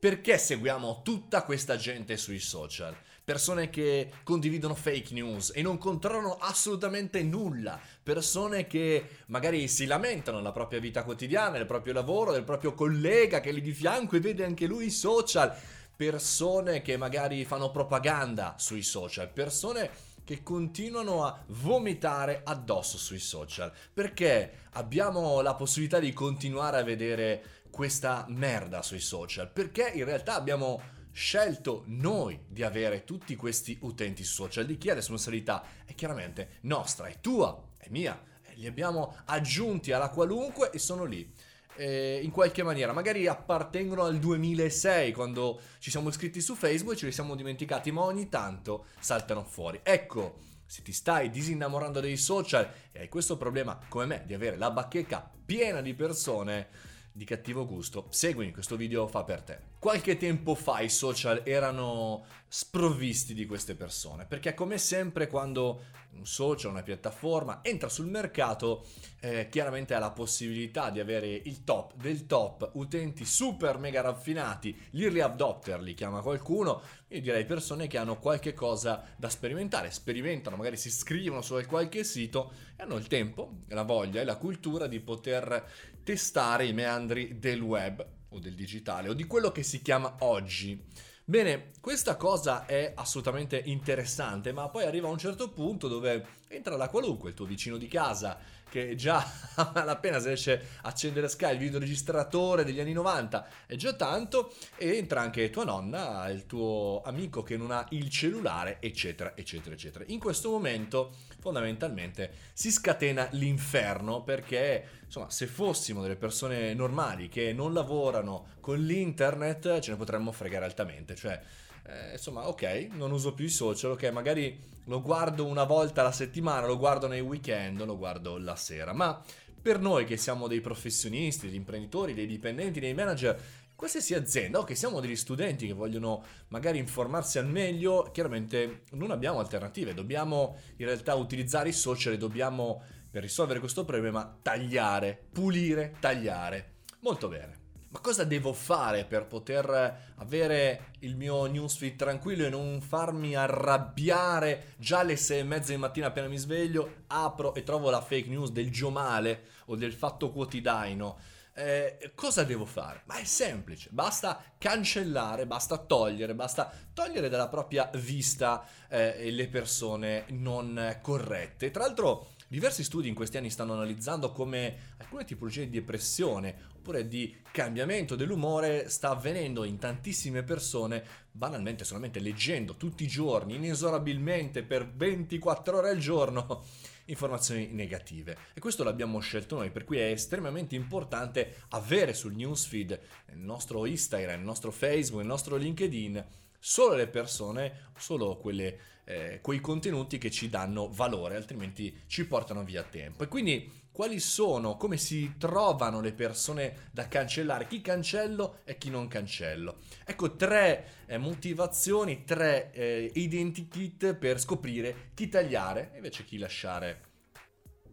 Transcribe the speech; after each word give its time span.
Perché 0.00 0.38
seguiamo 0.38 1.02
tutta 1.04 1.42
questa 1.42 1.76
gente 1.76 2.16
sui 2.16 2.38
social? 2.38 2.96
Persone 3.22 3.68
che 3.68 4.10
condividono 4.22 4.74
fake 4.74 5.12
news 5.12 5.52
e 5.54 5.60
non 5.60 5.76
controllano 5.76 6.38
assolutamente 6.40 7.22
nulla. 7.22 7.78
Persone 8.02 8.66
che 8.66 9.18
magari 9.26 9.68
si 9.68 9.84
lamentano 9.84 10.38
nella 10.38 10.52
propria 10.52 10.80
vita 10.80 11.04
quotidiana, 11.04 11.58
nel 11.58 11.66
proprio 11.66 11.92
lavoro, 11.92 12.32
del 12.32 12.44
proprio 12.44 12.72
collega 12.72 13.40
che 13.40 13.52
lì 13.52 13.60
di 13.60 13.72
fianco 13.72 14.16
e 14.16 14.20
vede 14.20 14.42
anche 14.42 14.64
lui 14.64 14.86
i 14.86 14.90
social. 14.90 15.54
Persone 15.94 16.80
che 16.80 16.96
magari 16.96 17.44
fanno 17.44 17.70
propaganda 17.70 18.54
sui 18.56 18.82
social. 18.82 19.30
Persone 19.30 19.90
che 20.24 20.42
continuano 20.42 21.26
a 21.26 21.42
vomitare 21.48 22.40
addosso 22.42 22.96
sui 22.96 23.18
social. 23.18 23.70
Perché 23.92 24.68
abbiamo 24.72 25.42
la 25.42 25.54
possibilità 25.54 25.98
di 25.98 26.14
continuare 26.14 26.78
a 26.78 26.84
vedere 26.84 27.59
questa 27.70 28.26
merda 28.28 28.82
sui 28.82 29.00
social? 29.00 29.50
Perché 29.50 29.90
in 29.94 30.04
realtà 30.04 30.34
abbiamo 30.34 30.80
scelto 31.12 31.82
noi 31.86 32.38
di 32.46 32.62
avere 32.62 33.04
tutti 33.04 33.34
questi 33.36 33.78
utenti 33.82 34.24
social. 34.24 34.66
Di 34.66 34.78
chi 34.78 34.88
è 34.88 34.94
responsabilità? 34.94 35.64
È 35.84 35.94
chiaramente 35.94 36.58
nostra, 36.62 37.06
è 37.06 37.20
tua, 37.20 37.70
è 37.76 37.88
mia. 37.90 38.20
Li 38.54 38.66
abbiamo 38.66 39.16
aggiunti 39.26 39.92
alla 39.92 40.10
qualunque 40.10 40.70
e 40.70 40.78
sono 40.78 41.04
lì. 41.04 41.32
Eh, 41.76 42.20
in 42.22 42.30
qualche 42.30 42.62
maniera, 42.62 42.92
magari 42.92 43.26
appartengono 43.26 44.04
al 44.04 44.18
2006 44.18 45.12
quando 45.12 45.60
ci 45.78 45.90
siamo 45.90 46.10
iscritti 46.10 46.40
su 46.40 46.54
Facebook 46.54 46.94
e 46.94 46.98
ce 46.98 47.06
li 47.06 47.12
siamo 47.12 47.34
dimenticati, 47.34 47.90
ma 47.90 48.02
ogni 48.02 48.28
tanto 48.28 48.86
saltano 48.98 49.44
fuori. 49.44 49.80
Ecco, 49.82 50.40
se 50.66 50.82
ti 50.82 50.92
stai 50.92 51.30
disinnamorando 51.30 52.00
dei 52.00 52.16
social 52.16 52.70
e 52.92 53.00
hai 53.00 53.08
questo 53.08 53.36
problema 53.36 53.78
come 53.88 54.04
me 54.04 54.22
di 54.26 54.34
avere 54.34 54.56
la 54.56 54.70
bacheca 54.70 55.28
piena 55.44 55.80
di 55.80 55.94
persone, 55.94 56.68
di 57.12 57.24
cattivo 57.24 57.66
gusto, 57.66 58.06
seguimi, 58.10 58.52
questo 58.52 58.76
video 58.76 59.06
fa 59.06 59.24
per 59.24 59.42
te. 59.42 59.58
Qualche 59.78 60.16
tempo 60.16 60.54
fa 60.54 60.80
i 60.80 60.88
social 60.88 61.42
erano 61.44 62.24
sprovvisti 62.46 63.34
di 63.34 63.46
queste 63.46 63.74
persone, 63.74 64.26
perché 64.26 64.54
come 64.54 64.78
sempre 64.78 65.26
quando 65.26 65.82
un 66.12 66.26
social, 66.26 66.72
una 66.72 66.82
piattaforma 66.82 67.60
entra 67.62 67.88
sul 67.88 68.06
mercato, 68.06 68.86
eh, 69.20 69.48
chiaramente 69.48 69.94
ha 69.94 69.98
la 69.98 70.10
possibilità 70.10 70.90
di 70.90 70.98
avere 70.98 71.28
il 71.28 71.62
top 71.64 71.94
del 71.94 72.26
top, 72.26 72.70
utenti 72.74 73.24
super 73.24 73.78
mega 73.78 74.00
raffinati, 74.00 74.76
gli 74.90 75.04
early 75.04 75.20
adopter 75.20 75.80
li 75.80 75.94
chiama 75.94 76.20
qualcuno, 76.20 76.82
io 77.08 77.20
direi 77.20 77.44
persone 77.44 77.86
che 77.86 77.98
hanno 77.98 78.18
qualche 78.18 78.52
cosa 78.52 79.02
da 79.16 79.28
sperimentare, 79.28 79.90
sperimentano, 79.90 80.56
magari 80.56 80.76
si 80.76 80.88
iscrivono 80.88 81.42
su 81.42 81.58
qualche 81.66 82.04
sito 82.04 82.52
e 82.76 82.82
hanno 82.82 82.96
il 82.96 83.06
tempo, 83.06 83.62
la 83.68 83.82
voglia 83.82 84.20
e 84.20 84.24
la 84.24 84.36
cultura 84.36 84.86
di 84.86 85.00
poter 85.00 85.64
testare 86.02 86.66
i 86.66 86.72
meandri 86.72 87.38
del 87.38 87.60
web 87.60 88.06
o 88.30 88.38
del 88.38 88.54
digitale 88.54 89.08
o 89.08 89.14
di 89.14 89.24
quello 89.24 89.50
che 89.50 89.62
si 89.62 89.82
chiama 89.82 90.16
oggi. 90.20 90.82
Bene, 91.24 91.70
questa 91.80 92.16
cosa 92.16 92.66
è 92.66 92.92
assolutamente 92.94 93.56
interessante, 93.66 94.52
ma 94.52 94.68
poi 94.68 94.84
arriva 94.84 95.06
a 95.06 95.12
un 95.12 95.18
certo 95.18 95.50
punto 95.50 95.86
dove 95.86 96.26
entra 96.50 96.76
la 96.76 96.88
qualunque, 96.88 97.30
il 97.30 97.36
tuo 97.36 97.46
vicino 97.46 97.76
di 97.76 97.86
casa, 97.86 98.36
che 98.68 98.96
già 98.96 99.24
appena 99.54 100.18
se 100.18 100.26
riesce 100.28 100.66
a 100.82 100.88
accendere 100.88 101.28
Sky, 101.28 101.52
il 101.52 101.58
videoregistratore 101.58 102.64
degli 102.64 102.80
anni 102.80 102.92
90, 102.92 103.46
è 103.66 103.76
già 103.76 103.94
tanto, 103.94 104.52
e 104.76 104.96
entra 104.96 105.20
anche 105.20 105.50
tua 105.50 105.64
nonna, 105.64 106.28
il 106.28 106.46
tuo 106.46 107.02
amico 107.04 107.42
che 107.42 107.56
non 107.56 107.70
ha 107.70 107.86
il 107.90 108.10
cellulare, 108.10 108.78
eccetera, 108.80 109.32
eccetera, 109.36 109.74
eccetera. 109.74 110.04
In 110.08 110.18
questo 110.18 110.50
momento, 110.50 111.12
fondamentalmente, 111.38 112.32
si 112.52 112.72
scatena 112.72 113.28
l'inferno 113.32 114.22
perché, 114.22 115.02
insomma, 115.04 115.30
se 115.30 115.46
fossimo 115.46 116.02
delle 116.02 116.16
persone 116.16 116.74
normali 116.74 117.28
che 117.28 117.52
non 117.52 117.72
lavorano 117.72 118.56
con 118.60 118.78
l'internet, 118.78 119.78
ce 119.78 119.92
ne 119.92 119.96
potremmo 119.96 120.32
fregare 120.32 120.64
altamente, 120.64 121.14
cioè 121.14 121.40
eh, 121.86 122.12
insomma, 122.12 122.48
ok, 122.48 122.88
non 122.92 123.10
uso 123.12 123.34
più 123.34 123.46
i 123.46 123.50
social, 123.50 123.92
ok, 123.92 124.10
magari 124.10 124.58
lo 124.84 125.02
guardo 125.02 125.46
una 125.46 125.64
volta 125.64 126.00
alla 126.00 126.12
settimana, 126.12 126.66
lo 126.66 126.78
guardo 126.78 127.06
nei 127.06 127.20
weekend, 127.20 127.84
lo 127.84 127.96
guardo 127.96 128.38
la 128.38 128.56
sera, 128.56 128.92
ma 128.92 129.22
per 129.60 129.78
noi 129.78 130.04
che 130.04 130.16
siamo 130.16 130.48
dei 130.48 130.60
professionisti, 130.60 131.46
degli 131.46 131.56
imprenditori, 131.56 132.14
dei 132.14 132.26
dipendenti, 132.26 132.80
dei 132.80 132.94
manager, 132.94 133.38
qualsiasi 133.74 134.14
azienda 134.14 134.58
o 134.58 134.64
che 134.64 134.74
siamo 134.74 135.00
degli 135.00 135.16
studenti 135.16 135.66
che 135.66 135.72
vogliono 135.72 136.22
magari 136.48 136.78
informarsi 136.78 137.38
al 137.38 137.46
meglio, 137.46 138.10
chiaramente 138.12 138.82
non 138.92 139.10
abbiamo 139.10 139.38
alternative, 139.38 139.94
dobbiamo 139.94 140.58
in 140.76 140.86
realtà 140.86 141.14
utilizzare 141.14 141.70
i 141.70 141.72
social 141.72 142.14
e 142.14 142.18
dobbiamo, 142.18 142.82
per 143.10 143.22
risolvere 143.22 143.58
questo 143.58 143.84
problema, 143.84 144.38
tagliare, 144.42 145.18
pulire, 145.32 145.94
tagliare. 145.98 146.78
Molto 147.00 147.28
bene 147.28 147.59
ma 147.90 147.98
cosa 148.00 148.24
devo 148.24 148.52
fare 148.52 149.04
per 149.04 149.26
poter 149.26 150.12
avere 150.16 150.92
il 151.00 151.16
mio 151.16 151.46
newsfeed 151.46 151.96
tranquillo 151.96 152.46
e 152.46 152.48
non 152.48 152.80
farmi 152.80 153.34
arrabbiare 153.34 154.74
già 154.76 155.00
alle 155.00 155.16
sei 155.16 155.40
e 155.40 155.44
mezza 155.44 155.72
di 155.72 155.78
mattina 155.78 156.06
appena 156.06 156.28
mi 156.28 156.38
sveglio, 156.38 157.02
apro 157.08 157.52
e 157.54 157.64
trovo 157.64 157.90
la 157.90 158.00
fake 158.00 158.28
news 158.28 158.50
del 158.50 158.70
Giomale 158.70 159.42
o 159.66 159.76
del 159.76 159.92
Fatto 159.92 160.30
Quotidiano? 160.30 161.18
Eh, 161.52 162.12
cosa 162.14 162.44
devo 162.44 162.64
fare? 162.64 163.02
Ma 163.06 163.16
è 163.16 163.24
semplice, 163.24 163.88
basta 163.90 164.40
cancellare, 164.56 165.46
basta 165.46 165.76
togliere, 165.76 166.34
basta 166.34 166.72
togliere 166.94 167.28
dalla 167.28 167.48
propria 167.48 167.90
vista 167.94 168.64
eh, 168.88 169.32
le 169.32 169.48
persone 169.48 170.26
non 170.28 170.98
corrette. 171.02 171.72
Tra 171.72 171.82
l'altro 171.82 172.28
diversi 172.50 172.82
studi 172.82 173.06
in 173.06 173.14
questi 173.14 173.36
anni 173.36 173.48
stanno 173.48 173.74
analizzando 173.74 174.32
come 174.32 174.94
alcune 174.96 175.24
tipologie 175.24 175.66
di 175.66 175.78
depressione 175.78 176.68
oppure 176.74 177.06
di 177.06 177.36
cambiamento 177.52 178.16
dell'umore 178.16 178.88
sta 178.88 179.10
avvenendo 179.10 179.62
in 179.62 179.78
tantissime 179.78 180.42
persone 180.42 181.04
banalmente 181.30 181.84
solamente 181.84 182.18
leggendo 182.18 182.74
tutti 182.74 183.04
i 183.04 183.06
giorni, 183.06 183.54
inesorabilmente 183.54 184.64
per 184.64 184.90
24 184.90 185.76
ore 185.76 185.90
al 185.90 185.98
giorno 185.98 186.64
informazioni 187.06 187.68
negative. 187.68 188.36
E 188.52 188.58
questo 188.58 188.82
l'abbiamo 188.82 189.20
scelto 189.20 189.54
noi 189.54 189.70
per 189.70 189.84
cui 189.84 189.98
è 189.98 190.10
estremamente 190.10 190.74
importante 190.74 191.62
avere 191.68 192.14
sul 192.14 192.34
newsfeed 192.34 193.00
il 193.32 193.38
nostro 193.38 193.86
Instagram, 193.86 194.40
il 194.40 194.44
nostro 194.44 194.72
Facebook, 194.72 195.22
il 195.22 195.28
nostro 195.28 195.54
LinkedIn 195.54 196.24
solo 196.60 196.94
le 196.94 197.08
persone, 197.08 197.88
solo 197.96 198.36
quelle, 198.36 198.78
eh, 199.04 199.40
quei 199.42 199.60
contenuti 199.60 200.18
che 200.18 200.30
ci 200.30 200.48
danno 200.48 200.88
valore, 200.88 201.34
altrimenti 201.34 202.02
ci 202.06 202.26
portano 202.26 202.62
via 202.62 202.84
tempo. 202.84 203.24
E 203.24 203.28
quindi 203.28 203.88
quali 203.90 204.20
sono, 204.20 204.76
come 204.76 204.96
si 204.96 205.34
trovano 205.36 206.00
le 206.00 206.12
persone 206.12 206.88
da 206.92 207.08
cancellare, 207.08 207.66
chi 207.66 207.80
cancello 207.80 208.60
e 208.64 208.78
chi 208.78 208.88
non 208.88 209.08
cancello. 209.08 209.78
Ecco 210.04 210.36
tre 210.36 211.04
eh, 211.06 211.18
motivazioni, 211.18 212.24
tre 212.24 212.70
eh, 212.72 213.10
identikit 213.14 214.14
per 214.14 214.38
scoprire 214.38 215.10
chi 215.14 215.28
tagliare 215.28 215.90
e 215.92 215.96
invece 215.96 216.24
chi 216.24 216.38
lasciare 216.38 217.08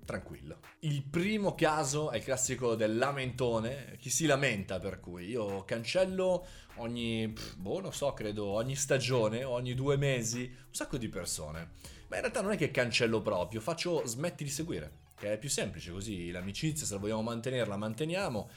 tranquillo. 0.08 0.62
Il 0.80 1.04
primo 1.04 1.54
caso 1.54 2.10
è 2.12 2.18
il 2.18 2.24
classico 2.24 2.76
del 2.76 2.98
lamentone, 2.98 3.98
chi 4.00 4.10
si 4.10 4.26
lamenta 4.26 4.80
per 4.80 5.02
cui 5.02 5.28
io 5.28 5.66
cancello 5.66 6.48
ogni, 6.76 7.32
boh, 7.58 7.82
non 7.82 7.94
so, 7.94 8.14
credo 8.14 8.46
ogni 8.46 8.76
stagione, 8.76 9.44
ogni 9.44 9.76
due 9.76 9.98
mesi, 9.98 10.44
un 10.44 10.74
sacco 10.74 10.98
di 10.98 11.10
persone. 11.10 11.72
Ma 12.08 12.16
in 12.16 12.22
realtà 12.22 12.42
non 12.42 12.54
è 12.54 12.58
che 12.58 12.72
cancello 12.72 13.22
proprio, 13.22 13.60
faccio 13.60 14.06
smetti 14.06 14.46
di 14.46 14.50
seguire, 14.50 14.92
che 15.16 15.34
è 15.34 15.38
più 15.38 15.50
semplice 15.50 15.92
così, 15.92 16.32
l'amicizia 16.32 16.86
se 16.86 16.94
la 16.94 17.00
vogliamo 17.00 17.22
mantenere 17.22 17.68
la 17.68 17.76
manteniamo, 17.76 18.50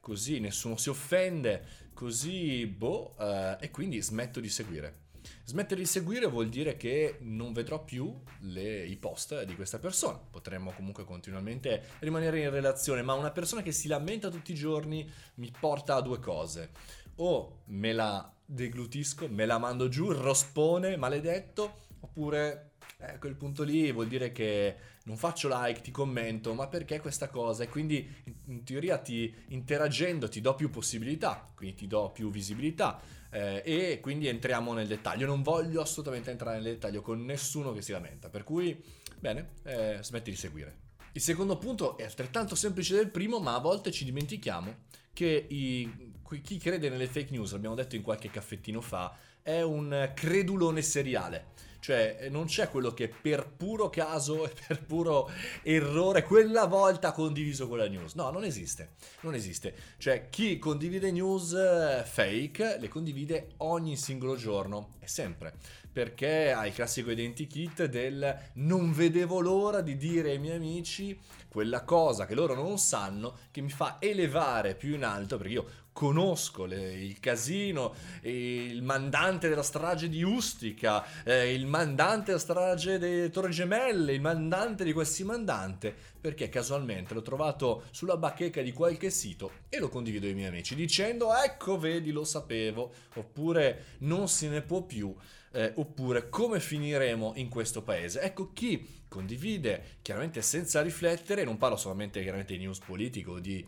così 0.00 0.40
nessuno 0.40 0.78
si 0.78 0.88
offende, 0.88 1.90
così 1.92 2.66
boh, 2.66 3.14
eh, 3.20 3.58
e 3.60 3.70
quindi 3.70 4.00
smetto 4.00 4.40
di 4.40 4.48
seguire. 4.48 5.02
Smettere 5.44 5.80
di 5.80 5.86
seguire 5.86 6.26
vuol 6.26 6.48
dire 6.48 6.76
che 6.76 7.18
non 7.20 7.52
vedrò 7.52 7.82
più 7.82 8.14
le, 8.40 8.84
i 8.84 8.96
post 8.96 9.44
di 9.44 9.54
questa 9.54 9.78
persona. 9.78 10.18
Potremmo 10.18 10.72
comunque 10.72 11.04
continuamente 11.04 11.82
rimanere 12.00 12.40
in 12.40 12.50
relazione, 12.50 13.02
ma 13.02 13.14
una 13.14 13.30
persona 13.30 13.62
che 13.62 13.72
si 13.72 13.88
lamenta 13.88 14.30
tutti 14.30 14.52
i 14.52 14.56
giorni 14.56 15.10
mi 15.34 15.52
porta 15.58 15.96
a 15.96 16.00
due 16.00 16.18
cose. 16.18 16.70
O 17.16 17.62
me 17.66 17.92
la 17.92 18.32
deglutisco, 18.44 19.28
me 19.28 19.46
la 19.46 19.58
mando 19.58 19.88
giù, 19.88 20.10
rospone, 20.10 20.96
maledetto, 20.96 21.82
oppure 22.00 22.72
eh, 22.98 23.12
a 23.12 23.18
quel 23.18 23.34
punto 23.34 23.62
lì 23.62 23.90
vuol 23.92 24.08
dire 24.08 24.32
che 24.32 24.76
non 25.04 25.16
faccio 25.16 25.48
like, 25.50 25.80
ti 25.80 25.90
commento, 25.90 26.54
ma 26.54 26.66
perché 26.68 27.00
questa 27.00 27.28
cosa? 27.28 27.64
E 27.64 27.68
quindi 27.68 28.08
in 28.46 28.64
teoria 28.64 28.98
ti 28.98 29.34
interagendo 29.48 30.28
ti 30.28 30.40
do 30.40 30.54
più 30.54 30.70
possibilità, 30.70 31.50
quindi 31.54 31.76
ti 31.76 31.86
do 31.86 32.10
più 32.10 32.30
visibilità 32.30 33.00
eh, 33.30 33.62
e 33.64 34.00
quindi 34.00 34.28
entriamo 34.28 34.72
nel 34.72 34.86
dettaglio. 34.86 35.26
Non 35.26 35.42
voglio 35.42 35.80
assolutamente 35.80 36.30
entrare 36.30 36.56
nel 36.56 36.74
dettaglio 36.74 37.02
con 37.02 37.24
nessuno 37.24 37.72
che 37.72 37.82
si 37.82 37.92
lamenta, 37.92 38.28
per 38.28 38.44
cui 38.44 38.82
bene, 39.18 39.54
eh, 39.64 39.98
smetti 40.00 40.30
di 40.30 40.36
seguire. 40.36 40.82
Il 41.12 41.20
secondo 41.20 41.56
punto 41.58 41.96
è 41.96 42.04
altrettanto 42.04 42.54
semplice 42.54 42.94
del 42.94 43.10
primo, 43.10 43.38
ma 43.38 43.54
a 43.54 43.60
volte 43.60 43.90
ci 43.92 44.04
dimentichiamo 44.04 44.74
che 45.12 45.46
i 45.48 46.12
chi 46.40 46.58
crede 46.58 46.88
nelle 46.88 47.06
fake 47.06 47.30
news, 47.30 47.52
l'abbiamo 47.52 47.74
detto 47.74 47.96
in 47.96 48.02
qualche 48.02 48.30
caffettino 48.30 48.80
fa, 48.80 49.16
è 49.42 49.60
un 49.60 50.12
credulone 50.14 50.82
seriale. 50.82 51.52
Cioè, 51.84 52.16
eh, 52.18 52.28
non 52.30 52.46
c'è 52.46 52.70
quello 52.70 52.94
che 52.94 53.08
per 53.08 53.46
puro 53.46 53.90
caso 53.90 54.46
e 54.46 54.52
per 54.66 54.82
puro 54.86 55.30
errore 55.62 56.22
quella 56.22 56.64
volta 56.64 57.08
ha 57.08 57.12
condiviso 57.12 57.68
quella 57.68 57.86
news. 57.86 58.14
No, 58.14 58.30
non 58.30 58.42
esiste. 58.42 58.92
Non 59.20 59.34
esiste. 59.34 59.74
Cioè, 59.98 60.30
chi 60.30 60.58
condivide 60.58 61.12
news 61.12 61.52
eh, 61.52 62.02
fake 62.06 62.78
le 62.80 62.88
condivide 62.88 63.48
ogni 63.58 63.98
singolo 63.98 64.34
giorno 64.34 64.94
e 64.98 65.06
sempre. 65.06 65.52
Perché 65.94 66.50
ha 66.50 66.66
il 66.66 66.74
classico 66.74 67.12
identikit 67.12 67.84
del 67.84 68.36
non 68.54 68.92
vedevo 68.92 69.38
l'ora 69.38 69.80
di 69.80 69.96
dire 69.96 70.32
ai 70.32 70.40
miei 70.40 70.56
amici 70.56 71.16
quella 71.46 71.84
cosa 71.84 72.26
che 72.26 72.34
loro 72.34 72.56
non 72.56 72.78
sanno 72.78 73.36
che 73.52 73.60
mi 73.60 73.70
fa 73.70 73.98
elevare 74.00 74.74
più 74.74 74.94
in 74.94 75.04
alto 75.04 75.36
perché 75.36 75.52
io 75.52 75.66
conosco 75.92 76.64
le, 76.64 76.92
il 76.94 77.20
casino, 77.20 77.94
il 78.22 78.82
mandante 78.82 79.48
della 79.48 79.62
strage 79.62 80.08
di 80.08 80.24
Ustica, 80.24 81.04
eh, 81.22 81.54
il 81.54 81.66
mandante 81.66 82.26
della 82.26 82.38
strage 82.38 82.98
delle 82.98 83.30
Torre 83.30 83.50
Gemelle, 83.50 84.12
il 84.12 84.20
mandante 84.20 84.82
di 84.82 84.92
questi 84.92 85.22
mandante, 85.22 85.94
perché 86.20 86.48
casualmente 86.48 87.14
l'ho 87.14 87.22
trovato 87.22 87.84
sulla 87.92 88.16
bacheca 88.16 88.60
di 88.60 88.72
qualche 88.72 89.08
sito 89.08 89.52
e 89.68 89.78
lo 89.78 89.88
condivido 89.88 90.26
ai 90.26 90.34
miei 90.34 90.48
amici 90.48 90.74
dicendo 90.74 91.32
ecco 91.32 91.78
vedi 91.78 92.10
lo 92.10 92.24
sapevo, 92.24 92.92
oppure 93.14 93.98
non 93.98 94.26
se 94.26 94.48
ne 94.48 94.62
può 94.62 94.82
più. 94.82 95.14
Eh, 95.54 95.72
oppure 95.76 96.28
come 96.28 96.58
finiremo 96.58 97.34
in 97.36 97.48
questo 97.48 97.82
paese. 97.82 98.20
Ecco 98.20 98.52
chi 98.52 99.02
condivide 99.06 99.98
chiaramente 100.02 100.42
senza 100.42 100.82
riflettere, 100.82 101.44
non 101.44 101.58
parlo 101.58 101.76
solamente 101.76 102.20
chiaramente 102.20 102.56
di 102.56 102.64
news 102.64 102.80
politico, 102.80 103.38
di 103.38 103.64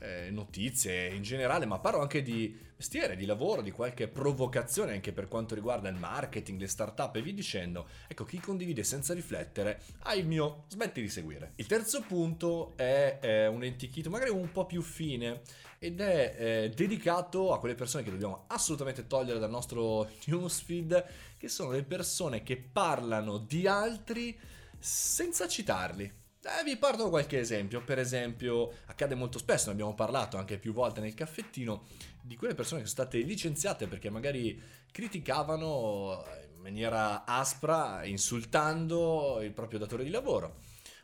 eh, 0.00 0.30
notizie 0.30 1.08
in 1.08 1.22
generale, 1.22 1.66
ma 1.66 1.78
parlo 1.78 2.00
anche 2.00 2.22
di 2.22 2.68
mestiere, 2.80 3.14
di 3.14 3.26
lavoro, 3.26 3.60
di 3.60 3.70
qualche 3.70 4.08
provocazione 4.08 4.92
anche 4.92 5.12
per 5.12 5.28
quanto 5.28 5.54
riguarda 5.54 5.90
il 5.90 5.96
marketing, 5.96 6.58
le 6.58 6.66
start-up 6.66 7.14
e 7.16 7.22
vi 7.22 7.34
dicendo. 7.34 7.86
Ecco, 8.08 8.24
chi 8.24 8.40
condivide 8.40 8.82
senza 8.84 9.12
riflettere 9.12 9.82
ha 10.04 10.14
il 10.14 10.26
mio 10.26 10.64
smetti 10.68 11.02
di 11.02 11.08
seguire. 11.10 11.52
Il 11.56 11.66
terzo 11.66 12.00
punto 12.00 12.72
è, 12.76 13.18
è 13.20 13.46
un 13.48 13.64
entichito 13.64 14.08
magari 14.08 14.30
un 14.30 14.50
po' 14.50 14.64
più 14.64 14.80
fine 14.80 15.42
ed 15.78 16.00
è 16.00 16.34
eh, 16.38 16.72
dedicato 16.74 17.52
a 17.52 17.58
quelle 17.58 17.74
persone 17.74 18.02
che 18.02 18.10
dobbiamo 18.10 18.44
assolutamente 18.48 19.06
togliere 19.06 19.38
dal 19.38 19.50
nostro 19.50 20.08
newsfeed, 20.26 21.06
che 21.36 21.48
sono 21.48 21.72
le 21.72 21.84
persone 21.84 22.42
che 22.42 22.56
parlano 22.56 23.38
di 23.38 23.66
altri 23.66 24.38
senza 24.78 25.46
citarli. 25.46 26.10
Eh, 26.42 26.64
vi 26.64 26.78
porto 26.78 27.10
qualche 27.10 27.38
esempio, 27.38 27.82
per 27.82 27.98
esempio 27.98 28.72
accade 28.86 29.14
molto 29.14 29.38
spesso, 29.38 29.66
ne 29.66 29.72
abbiamo 29.72 29.94
parlato 29.94 30.38
anche 30.38 30.56
più 30.58 30.72
volte 30.72 31.00
nel 31.00 31.12
caffettino, 31.12 31.84
di 32.22 32.34
quelle 32.34 32.54
persone 32.54 32.80
che 32.80 32.88
sono 32.88 33.02
state 33.02 33.18
licenziate 33.18 33.86
perché 33.86 34.08
magari 34.08 34.58
criticavano 34.90 36.24
in 36.54 36.62
maniera 36.62 37.26
aspra, 37.26 38.06
insultando 38.06 39.40
il 39.42 39.52
proprio 39.52 39.80
datore 39.80 40.02
di 40.02 40.08
lavoro. 40.08 40.56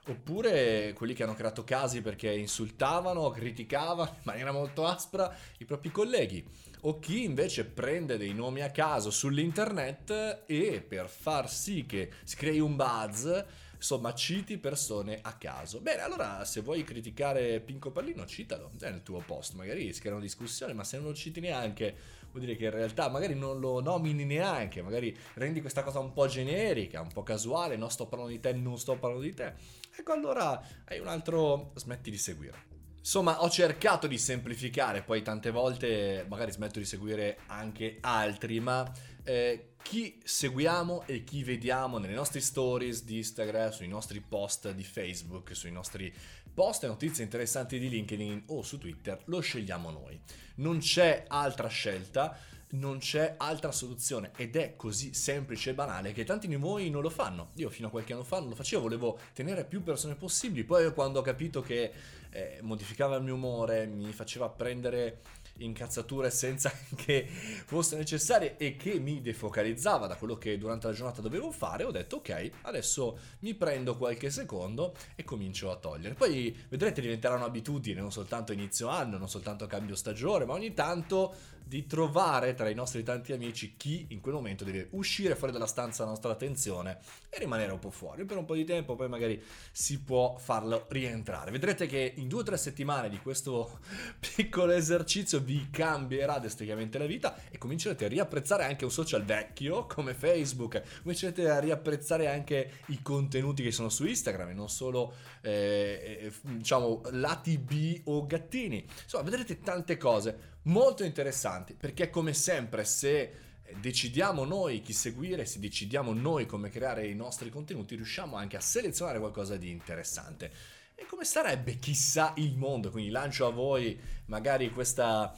Oppure 0.09 0.95
quelli 0.95 1.13
che 1.13 1.25
hanno 1.25 1.35
creato 1.35 1.65
casi 1.65 2.01
perché 2.01 2.33
insultavano, 2.33 3.29
criticavano 3.29 4.09
in 4.15 4.23
maniera 4.23 4.53
molto 4.53 4.87
aspra 4.87 5.35
i 5.59 5.67
propri 5.67 5.91
colleghi. 5.91 6.49
O 6.87 7.01
chi 7.01 7.25
invece 7.25 7.65
prende 7.65 8.17
dei 8.17 8.33
nomi 8.33 8.63
a 8.63 8.71
caso 8.71 9.11
sull'internet 9.11 10.45
e 10.47 10.85
per 10.87 11.09
far 11.09 11.51
sì 11.51 11.85
che 11.85 12.13
si 12.23 12.37
crei 12.37 12.61
un 12.61 12.77
buzz 12.77 13.27
insomma 13.75 14.15
citi 14.15 14.57
persone 14.57 15.19
a 15.21 15.33
caso. 15.33 15.81
Bene, 15.81 16.03
allora 16.03 16.45
se 16.45 16.61
vuoi 16.61 16.85
criticare 16.85 17.59
Pinco 17.59 17.91
Pallino, 17.91 18.25
citalo 18.25 18.71
nel 18.79 19.03
tuo 19.03 19.19
post, 19.19 19.55
magari 19.55 19.93
si 19.93 20.01
crea 20.01 20.13
una 20.13 20.23
discussione, 20.23 20.75
ma 20.75 20.85
se 20.85 20.99
non 20.99 21.09
lo 21.09 21.15
citi 21.15 21.41
neanche, 21.41 21.97
vuol 22.31 22.45
dire 22.45 22.55
che 22.55 22.67
in 22.67 22.71
realtà 22.71 23.09
magari 23.09 23.35
non 23.35 23.59
lo 23.59 23.81
nomini 23.81 24.25
neanche, 24.25 24.81
magari 24.81 25.17
rendi 25.35 25.61
questa 25.61 25.83
cosa 25.83 25.99
un 25.99 26.13
po' 26.13 26.29
generica, 26.29 27.01
un 27.01 27.11
po' 27.13 27.25
casuale, 27.25 27.75
non 27.75 27.91
sto 27.91 28.07
parlando 28.07 28.33
di 28.33 28.39
te, 28.39 28.53
non 28.53 28.79
sto 28.79 28.97
parlando 28.97 29.25
di 29.25 29.35
te. 29.35 29.55
Ecco 29.99 30.13
allora 30.13 30.65
hai 30.85 31.01
un 31.01 31.09
altro, 31.09 31.73
smetti 31.75 32.13
di 32.13 32.19
seguire. 32.19 32.76
Insomma, 33.07 33.41
ho 33.41 33.49
cercato 33.49 34.09
di 34.09 34.19
semplificare, 34.19 35.01
poi 35.01 35.23
tante 35.23 35.53
volte 35.53 36.27
magari 36.29 36.51
smetto 36.51 36.81
di 36.81 36.85
seguire 36.85 37.39
anche 37.47 37.99
altri, 38.01 38.59
ma 38.59 38.85
eh, 39.23 39.75
chi 39.81 40.19
seguiamo 40.25 41.05
e 41.07 41.23
chi 41.23 41.45
vediamo 41.45 41.99
nelle 41.99 42.15
nostre 42.15 42.41
stories 42.41 43.05
di 43.05 43.19
Instagram, 43.19 43.71
sui 43.71 43.87
nostri 43.87 44.21
post 44.21 44.73
di 44.73 44.83
Facebook, 44.83 45.55
sui 45.55 45.71
nostri 45.71 46.13
post 46.53 46.83
e 46.83 46.89
notizie 46.89 47.23
interessanti 47.23 47.79
di 47.79 47.89
LinkedIn 47.89 48.47
o 48.49 48.63
su 48.63 48.77
Twitter, 48.77 49.23
lo 49.27 49.39
scegliamo 49.39 49.89
noi. 49.91 50.21
Non 50.57 50.79
c'è 50.79 51.27
altra 51.29 51.69
scelta 51.69 52.37
non 52.69 52.99
c'è 52.99 53.35
altra 53.37 53.71
soluzione 53.71 54.33
ed 54.37 54.57
è 54.57 54.75
così 54.75 55.15
semplice 55.15 55.71
e 55.71 55.75
banale 55.75 56.13
che 56.13 56.25
tanti 56.25 56.49
di 56.49 56.57
voi 56.57 56.91
non 56.91 57.03
lo 57.03 57.11
fanno. 57.11 57.51
Io 57.55 57.71
fino 57.71 57.87
a 57.87 57.91
qualche 57.91 58.13
anno 58.13 58.25
fa 58.25 58.41
non 58.41 58.49
lo 58.49 58.55
facevo, 58.57 58.83
volevo 58.83 59.19
tenere 59.33 59.65
più 59.65 59.83
persone 59.83 60.17
possibili, 60.17 60.65
poi 60.65 60.93
quando 60.93 61.21
ho 61.21 61.23
capito 61.23 61.63
che 61.63 61.93
eh, 62.37 62.59
modificava 62.61 63.17
il 63.17 63.23
mio 63.23 63.35
umore, 63.35 63.87
mi 63.87 64.13
faceva 64.13 64.51
prendere 64.51 65.21
incazzature 65.59 66.31
senza 66.31 66.71
che 66.95 67.27
fosse 67.27 67.97
necessarie 67.97 68.59
e 68.59 68.77
che 68.77 68.99
mi 68.99 69.23
defocalizzava 69.23 70.07
da 70.07 70.17
quello 70.17 70.37
che 70.37 70.59
durante 70.59 70.87
la 70.87 70.93
giornata 70.93 71.23
dovevo 71.23 71.51
fare, 71.51 71.85
ho 71.85 71.91
detto 71.91 72.17
ok, 72.17 72.51
adesso 72.63 73.19
mi 73.41 73.55
prendo 73.55 73.97
qualche 73.97 74.29
secondo 74.29 74.95
e 75.15 75.25
comincio 75.25 75.71
a 75.71 75.77
togliere. 75.77 76.15
Poi 76.15 76.55
vedrete 76.69 77.01
diventerà 77.01 77.37
un'abitudine, 77.37 78.03
non 78.03 78.13
soltanto 78.13 78.53
inizio 78.53 78.89
anno, 78.89 79.17
non 79.17 79.31
soltanto 79.31 79.67
cambio 79.67 79.97
stagione, 79.97 80.45
ma 80.45 80.53
ogni 80.53 80.75
tanto 80.75 81.35
di 81.67 81.85
trovare 81.85 82.55
tra 82.55 82.69
i 82.69 82.75
nostri 82.75 83.03
tanti 83.03 83.33
amici 83.33 83.75
chi 83.77 84.07
in 84.11 84.21
quel 84.21 84.35
momento 84.35 84.63
deve 84.63 84.87
uscire 84.93 85.35
fuori 85.35 85.53
dalla 85.53 85.67
stanza 85.67 85.99
della 85.99 86.11
nostra 86.11 86.31
attenzione 86.31 86.99
e 87.29 87.41
rimanere 87.41 87.73
un 87.73 87.81
po' 87.81 87.91
fuori 87.91 88.25
per 88.25 88.37
un 88.37 88.45
po' 88.45 88.55
di 88.55 88.65
tempo, 88.65 88.95
poi 88.95 89.09
magari 89.09 89.43
si 89.73 90.01
può 90.01 90.37
farlo 90.39 90.87
rientrare. 90.91 91.51
Vedrete 91.51 91.87
che 91.87 92.13
in 92.19 92.29
due 92.29 92.41
o 92.41 92.45
tre 92.45 92.57
settimane 92.57 93.09
di 93.09 93.19
questo 93.19 93.81
piccolo 94.37 94.71
esercizio 94.71 95.41
vi 95.41 95.69
cambierà 95.69 96.39
drasticamente 96.39 96.99
la 96.99 97.07
vita 97.07 97.37
e 97.51 97.59
comincerete 97.59 98.05
a 98.05 98.09
riapprezzare 98.09 98.65
anche 98.65 98.85
un 98.85 98.93
social 98.93 99.25
vecchio 99.25 99.87
come 99.87 100.15
Facebook, 100.15 100.81
comincerete 101.03 101.51
a 101.51 101.59
riapprezzare 101.59 102.29
anche 102.29 102.83
i 102.87 103.03
contenuti 103.03 103.65
che 103.65 103.73
sono 103.73 103.89
su 103.89 104.07
Instagram 104.07 104.51
e 104.51 104.55
non 104.55 104.69
solo 104.69 105.15
eh, 105.41 106.31
eh 106.31 106.33
diciamo 106.43 107.03
lati 107.11 107.59
B 107.59 108.03
o 108.05 108.25
gattini. 108.25 108.87
Insomma, 109.03 109.25
vedrete 109.25 109.59
tante 109.59 109.97
cose 109.97 110.55
molto 110.67 111.05
interessanti 111.05 111.75
perché 111.75 112.11
come 112.11 112.33
sempre 112.33 112.85
se 112.85 113.33
decidiamo 113.81 114.45
noi 114.45 114.81
chi 114.81 114.93
seguire, 114.93 115.45
se 115.45 115.59
decidiamo 115.59 116.13
noi 116.13 116.47
come 116.47 116.71
creare 116.71 117.07
i 117.07 117.15
nostri 117.15 117.51
contenuti, 117.51 117.97
riusciamo 117.97 118.37
anche 118.37 118.57
a 118.57 118.61
selezionare 118.61 119.19
qualcosa 119.19 119.57
di 119.57 119.71
interessante. 119.71 120.51
E 120.95 121.05
come 121.07 121.25
sarebbe 121.25 121.79
chissà 121.79 122.33
il 122.37 122.57
mondo? 122.57 122.91
Quindi 122.91 123.11
lancio 123.11 123.47
a 123.47 123.51
voi 123.51 123.99
magari 124.27 124.71
questa, 124.71 125.37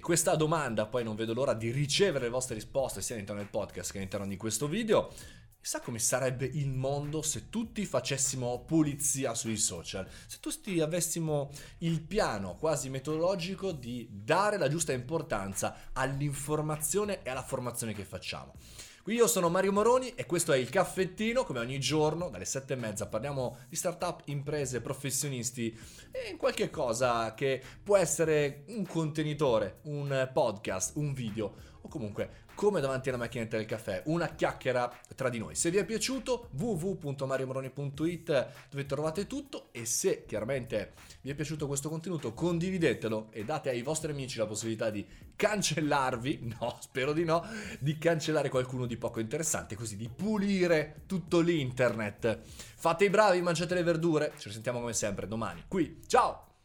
questa 0.00 0.36
domanda, 0.36 0.86
poi 0.86 1.02
non 1.02 1.16
vedo 1.16 1.34
l'ora 1.34 1.54
di 1.54 1.70
ricevere 1.70 2.24
le 2.24 2.30
vostre 2.30 2.54
risposte 2.54 3.00
sia 3.00 3.14
all'interno 3.14 3.40
del 3.40 3.50
podcast 3.50 3.90
che 3.90 3.98
all'interno 3.98 4.26
di 4.26 4.36
questo 4.36 4.68
video. 4.68 5.12
Chissà 5.66 5.80
come 5.80 5.98
sarebbe 5.98 6.44
il 6.46 6.68
mondo 6.68 7.22
se 7.22 7.48
tutti 7.48 7.84
facessimo 7.86 8.62
pulizia 8.64 9.34
sui 9.34 9.56
social, 9.56 10.06
se 10.28 10.36
tutti 10.38 10.78
avessimo 10.78 11.50
il 11.78 12.02
piano 12.02 12.54
quasi 12.54 12.88
metodologico 12.88 13.72
di 13.72 14.08
dare 14.08 14.58
la 14.58 14.68
giusta 14.68 14.92
importanza 14.92 15.90
all'informazione 15.92 17.24
e 17.24 17.30
alla 17.30 17.42
formazione 17.42 17.94
che 17.94 18.04
facciamo. 18.04 18.54
Io 19.06 19.26
sono 19.26 19.48
Mario 19.48 19.72
Moroni 19.72 20.14
e 20.14 20.24
questo 20.24 20.52
è 20.52 20.56
il 20.56 20.68
caffettino, 20.68 21.42
come 21.42 21.58
ogni 21.58 21.80
giorno, 21.80 22.28
dalle 22.28 22.44
sette 22.44 22.74
e 22.74 22.76
mezza 22.76 23.06
parliamo 23.06 23.58
di 23.68 23.74
startup, 23.74 24.22
imprese, 24.26 24.80
professionisti 24.80 25.76
e 26.12 26.36
qualche 26.36 26.70
cosa 26.70 27.34
che 27.34 27.60
può 27.82 27.96
essere 27.96 28.62
un 28.68 28.86
contenitore, 28.86 29.80
un 29.84 30.30
podcast, 30.32 30.96
un 30.96 31.12
video 31.12 31.74
o 31.86 31.88
comunque 31.88 32.44
come 32.54 32.80
davanti 32.80 33.08
alla 33.08 33.18
macchinetta 33.18 33.56
del 33.56 33.66
caffè, 33.66 34.02
una 34.06 34.28
chiacchiera 34.28 34.90
tra 35.14 35.28
di 35.28 35.38
noi. 35.38 35.54
Se 35.54 35.70
vi 35.70 35.76
è 35.76 35.84
piaciuto, 35.84 36.48
www.mariomoroni.it 36.58 38.48
dove 38.70 38.86
trovate 38.86 39.26
tutto 39.26 39.68
e 39.72 39.84
se 39.84 40.24
chiaramente 40.24 40.94
vi 41.20 41.30
è 41.30 41.34
piaciuto 41.34 41.66
questo 41.66 41.88
contenuto, 41.88 42.32
condividetelo 42.32 43.28
e 43.30 43.44
date 43.44 43.70
ai 43.70 43.82
vostri 43.82 44.10
amici 44.10 44.38
la 44.38 44.46
possibilità 44.46 44.90
di 44.90 45.06
cancellarvi, 45.36 46.54
no, 46.58 46.78
spero 46.80 47.12
di 47.12 47.24
no, 47.24 47.44
di 47.78 47.98
cancellare 47.98 48.48
qualcuno 48.48 48.86
di 48.86 48.96
poco 48.96 49.20
interessante, 49.20 49.76
così 49.76 49.96
di 49.96 50.08
pulire 50.08 51.02
tutto 51.06 51.40
l'internet. 51.40 52.40
Fate 52.44 53.04
i 53.04 53.10
bravi, 53.10 53.42
mangiate 53.42 53.74
le 53.74 53.82
verdure, 53.82 54.32
ci 54.38 54.48
risentiamo 54.48 54.80
come 54.80 54.92
sempre 54.92 55.28
domani 55.28 55.64
qui. 55.68 56.00
Ciao! 56.06 56.55